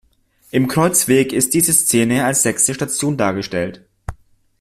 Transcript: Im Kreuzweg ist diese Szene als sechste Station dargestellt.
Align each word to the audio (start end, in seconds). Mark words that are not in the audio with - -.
Im 0.49 0.67
Kreuzweg 0.67 1.31
ist 1.31 1.53
diese 1.53 1.73
Szene 1.73 2.25
als 2.25 2.41
sechste 2.41 2.73
Station 2.73 3.17
dargestellt. 3.17 3.87